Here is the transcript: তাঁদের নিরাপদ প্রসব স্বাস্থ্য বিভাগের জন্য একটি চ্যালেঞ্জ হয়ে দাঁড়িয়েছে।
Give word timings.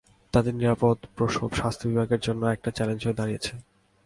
তাঁদের 0.33 0.53
নিরাপদ 0.55 0.97
প্রসব 1.15 1.49
স্বাস্থ্য 1.59 1.85
বিভাগের 1.87 2.21
জন্য 2.21 2.41
একটি 2.45 2.69
চ্যালেঞ্জ 2.71 3.01
হয়ে 3.05 3.19
দাঁড়িয়েছে। 3.19 3.53